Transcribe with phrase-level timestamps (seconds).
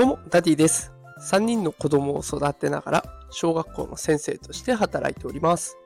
[0.00, 0.94] どうも、ダディです。
[1.20, 5.76] 3人の子供を育てながら、小学校の先生として働いております。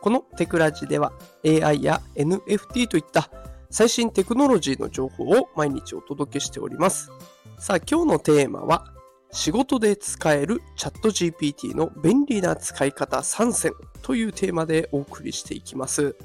[0.00, 1.12] このテクラジでは、
[1.44, 3.28] AI や NFT といった
[3.68, 7.10] 最新テクノロジーの情報を毎日お届けしております。
[7.58, 8.84] さあ、今日のテーマは、
[9.32, 13.72] 仕事で使えるチャット GPT の便利な使い方3選
[14.02, 16.16] というテーマでお送りしていきます。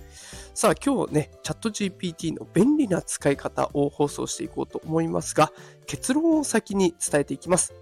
[0.53, 5.51] さあ今日ね、チャット GPT の便利な使い方を放送していこうと思いますが、
[5.87, 7.73] 結論を先に伝えていきます。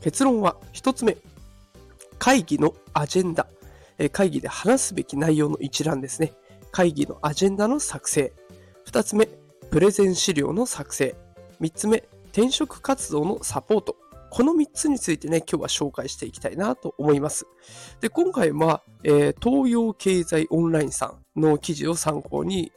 [0.00, 1.16] 結論は1つ目、
[2.18, 3.46] 会議のアジェンダ。
[4.12, 6.32] 会議で話すべき内容の一覧ですね。
[6.70, 8.32] 会議のアジェンダの作成。
[8.86, 9.26] 2つ目、
[9.70, 11.16] プレゼン資料の作成。
[11.60, 13.96] 3つ目、転職活動のサポート。
[14.30, 17.46] この3つについてね、今日は紹介していきたいなと思います。
[18.00, 22.72] で、今回は、えー東洋経済オンラインさんの記事を参考に、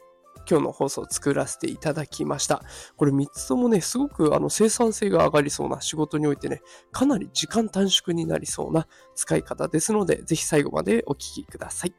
[0.48, 2.62] 今日の放送を作らせていただきました。
[2.96, 11.94] これ3つともね、すごくあの生産性が上がりそうな仕事においてね、かなり時間短縮になりそうな使い方ですので、ぜひ最後までお聞きください。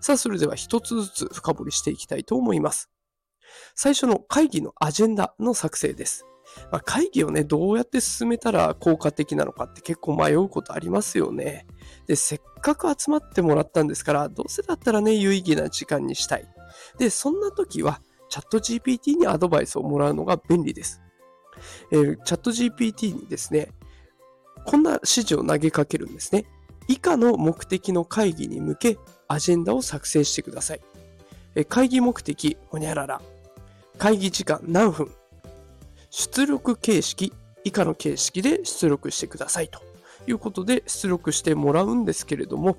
[0.00, 2.90] さあ、それでは一つずつ深掘りしていきたいと思います。
[3.74, 6.26] 最初の会議のアジェンダの作成です。
[6.70, 11.66] まあ、会議をね、どうやって進めたら効果的なのかって結構迷うことありますよね。
[12.06, 16.48] で、せっかく集まってもらったんですから、どうせだったらね、有意義な時間にしたい。
[16.98, 21.00] で、そんな時は、チャット GPT にアドバイスをもらうのが便利です。
[21.90, 23.70] えーチャット GPT にですね、
[24.64, 26.44] こんな指示を投げかけるんですね。
[26.88, 30.80] 以下の目的の会議に向け、アジェンダを作成してください。
[31.54, 33.22] え会議目的、ほにゃらら。
[33.98, 35.10] 会議時間何分。
[36.16, 39.82] 出力形式、以下の形式で出力してくださいと
[40.26, 42.78] いうことで出力してもらうんですけれども、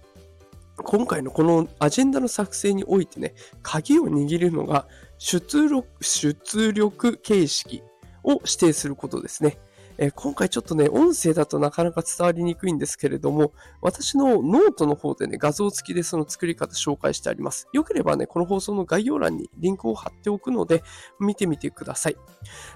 [0.78, 4.88] 今回のこのアジェンダの作成においてね、鍵を握るのが
[5.20, 7.84] 出力出力形式
[8.24, 9.60] を指定することですね。
[10.00, 17.68] えー今回ちょっとね、音声だとなかなか伝わりにくいんですけれども、私のノートの方でね、画像付きでその作り方紹介してあります。
[17.74, 20.84] よければね、この放送の概要欄にリンクを貼っておくので、
[21.20, 22.16] 見てみてください。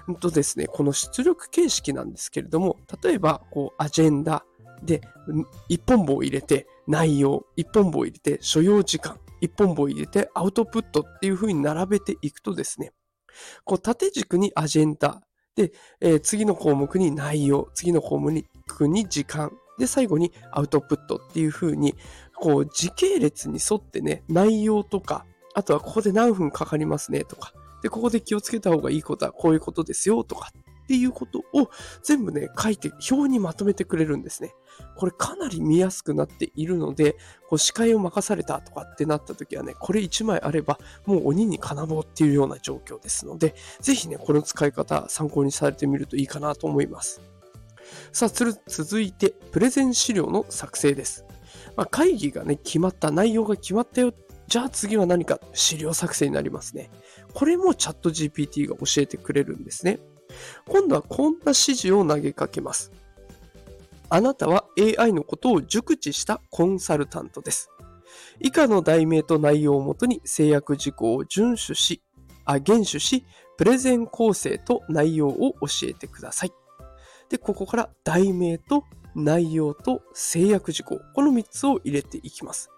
[0.08, 4.44] うんとですね、この出力形式なんですけれども、例えば、こう、アジェンダ
[4.82, 5.00] で、
[5.68, 12.92] 一本棒を入れて、内容、一本棒を入れて、所要時間、一本棒を入れて、アウトプットっていう風に並べていくとですね、
[13.64, 15.22] こう、縦軸にアジェンダ、
[15.56, 18.46] で、えー次の項目に内容、次の項目に
[19.08, 21.94] 時間、で、最後にアウトプットっていう風に、
[22.34, 25.24] こう、時系列に沿ってね、内容とか、
[25.54, 27.52] あとはここで何分かかりますねとか、
[27.82, 31.70] で、ここで気をつけた方がいいことはこういうことですよとかっっていうことを
[32.02, 34.54] 全部ね、書いて表にまとめてくれるんですね。
[34.96, 37.16] これかなり見やすくなっているので、
[37.48, 47.20] こう司会を任されたとかってなった時はね、これ1枚あればもう鬼に金棒っていうような状況ですので、ぜひね、この使い方参考にされてみるといいかなと思います。
[48.12, 48.28] さあ、
[48.66, 51.24] 続いて、プレゼン資料の作成です。
[51.76, 54.12] まあ、会議がね、決まった、内容が決まったよ。
[54.46, 56.90] じゃあ次は何か資料作成になりますね。
[57.32, 59.98] これもチャット GPT が教えてくれるんですね。
[60.68, 62.92] 今度はこんな指示を投げかけます。
[64.08, 67.70] あなたは AI のことを熟知したコンサルタントです。
[68.40, 72.02] 以下の題名と内容をもとに制約事項を遵守し、
[72.44, 73.24] あ、厳守し、
[73.56, 76.52] プレゼン構成と内容を教えてください。
[77.30, 82.70] で、ここから題名と内容と制約事項、この3つを入れていきます。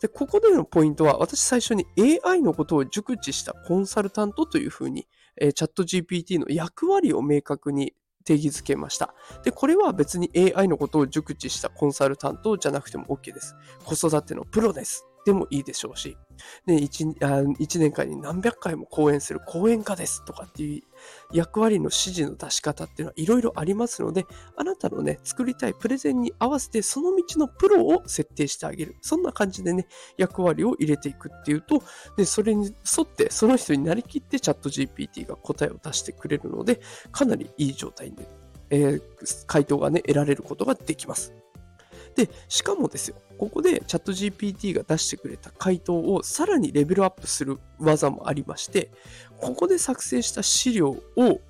[0.00, 1.86] で、ここでのポイントは、私最初に
[2.24, 5.06] AI のことを熟知したコンサルタントというふうに、
[5.40, 9.14] えーチャット GPT の役割を明確に定義づけました。
[9.42, 13.54] で、これは別に AI のことを熟知したコンサルタントじゃなくても OK です。
[13.84, 15.06] 子育てのプロです。
[15.26, 16.16] でもいいでしょうし、
[16.66, 20.82] ね、1, あ1年間に何百回も講演する講演家ですとかっていう
[21.32, 24.24] 役割の指示の出し方っていうのはいろいろありますので、
[24.56, 28.94] あなたのね、作りたいプレゼンに合わせてその道のプロを設定してあげる。
[29.02, 31.82] そんな感じでね、役割を入れていくっていうと、
[32.16, 36.80] で、それに沿ってその人になりきってチャット GPT が答えを出してくれるので、
[37.10, 38.28] かなりいい状態で、
[38.70, 39.02] えー
[39.48, 41.34] 回答がね、得られることができます。
[42.16, 48.90] で、しかもですよ、ここでチャット GPT が出してくれた回答をさらにレベルアップする技もありまして、
[49.38, 51.40] ここで作成した資料を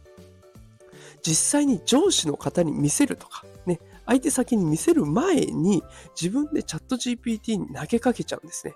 [1.22, 5.82] 実際に上司の方に見せるとか、ね、相手先に見せる前に
[6.20, 8.74] 自分でチャット GPT に投げかけちゃうんですね。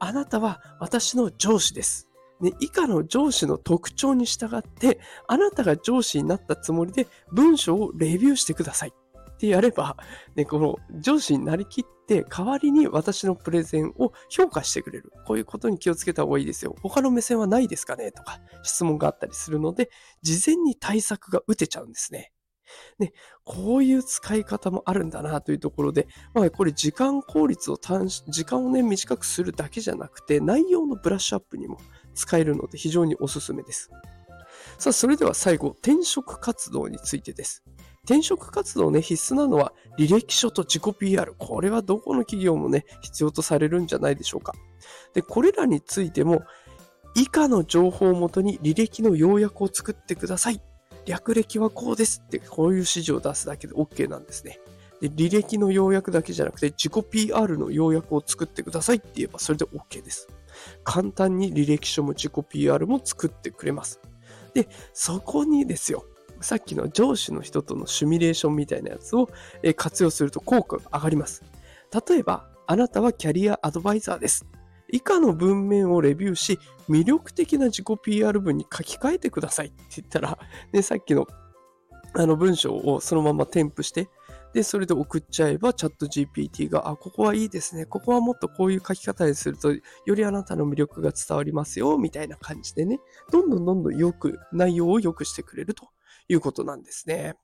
[0.00, 2.08] あなたは私の上司です。
[2.40, 8.92] ね、以下の上司の特徴に従って、あなたが上司になったつもりで文章をレビューしてください。
[9.38, 9.96] ってやれば、
[10.34, 15.12] ね、この上司になりきって代わりに私のプレゼンを評価してくれる。
[15.26, 16.74] こういうことに気をつけた方がいいですよ。
[16.82, 18.10] 他の目線はないですかね？
[18.10, 19.90] とか質問があったりするので、
[20.22, 22.32] 事前に対策が打てちゃうんですね。
[22.98, 23.12] ね、
[23.44, 31.78] こういう使い方もあるんだなというところで、まあ、これ時間効率を短、時間をね、短くするだけじゃなくて、内容のブラッシュアップにも
[32.14, 33.90] 使えるので非常におすすめです。
[34.78, 37.64] さあ、それでは最後、転職活動についてです。
[38.04, 41.34] 転職活動ね、必須なのは履歴書と自己 PR。
[41.36, 44.54] これはどこの企業もね、必要とされるんじゃないでしょうか。
[45.14, 46.42] で、これらについても、
[47.16, 50.62] 以下の情報をもとに履歴の要約を作ってください。
[51.06, 54.60] 略歴はこうですって、こういう指示を出すだけで OK なんですね。
[55.00, 60.28] で、履歴の要約だけじゃなくて、自己 PR の要約を作ってくださいって言えばそれで OK です。
[60.84, 64.00] 簡単に履歴書も自己 PR も作ってくれます。
[64.54, 66.04] で、そこにですよ、
[66.40, 69.28] さっきの上司の人とのシミュレーションみたいなやつを
[69.76, 71.42] 活用すると効果が上がります。
[72.08, 74.46] 例えば、あなたはキャリアアドバイザーです。
[74.90, 76.58] 以下の文面をレビューし、
[76.88, 80.38] 魅力的な自己 PR 文に書き換えてくださいって言ったら、
[80.72, 81.26] ね、さっきの
[82.14, 84.08] あの文章をそのまま添付して、
[84.54, 87.86] で、それで送っちゃえば、チャット GPT が、あ、ここはいいですね。
[87.86, 89.80] ここはもっとこういう書き方にすると、よ
[90.14, 92.98] りあなたの魅力が伝わりますよ、みたいな感じでね、
[93.30, 95.88] どんどんどんどんよく、内容を良くしてくれると
[96.28, 97.36] いうことなんですね。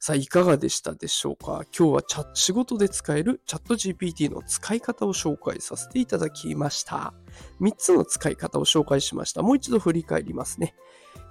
[0.00, 1.62] さあ、いかがでしたでしょうか？
[1.78, 7.12] 今日はチャ仕事で使えるチャット GPT の使い方を紹介させていただきました。
[7.60, 9.42] 3つの使い方を紹介しました。
[9.42, 10.74] もう一度振り返りますね。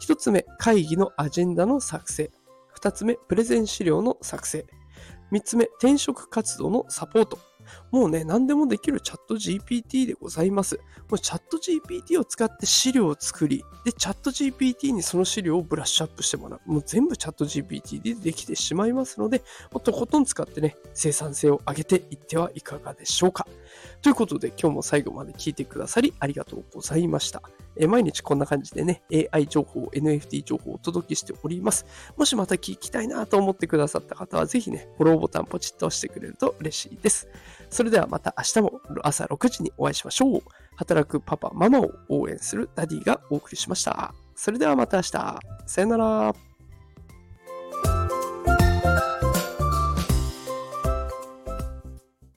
[0.01, 2.31] 1つ目、会議のアジェンダの作成。
[2.79, 4.68] 2つ目、プレゼン資料の作成。
[5.31, 7.38] 3つ目、転職活動のサポート。
[7.92, 10.80] もうね、何でもできるチャット GPT でございます。
[11.10, 16.72] もうチャット GPT を使って資料を作り、で、チャット GPT にその資料をブラッシュアップしてもらう。
[16.72, 23.48] もう全部チャット GPT でできてしまいますので、もっとことん使ってね、生産性を上げていってはいかがでしょうか。
[24.01, 27.42] ということで、今日も最後まで聞いてくださりありがとうございました。
[27.80, 31.86] え毎日こんな感じでね、AI 情報、NFT 情報をお届けしております。
[32.18, 37.28] もしまた聞きたいなと思ってくださった方は、ぜひね、フォローボタンポチッと押してくれると嬉しいです。
[37.69, 40.41] それではまた明日も朝6時にお会いしましょう。
[40.75, 44.13] 働くパパ、ママを応援するダディがお送りしました。
[44.35, 45.39] それではまた明日。
[45.65, 46.46] さよなら。